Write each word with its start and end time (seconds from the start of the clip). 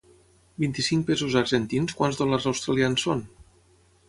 Vint-i-cinc 0.63 1.05
pesos 1.09 1.37
argentins 1.41 1.93
quants 2.01 2.19
dòlars 2.23 2.49
australians 2.53 3.07
són? 3.09 3.23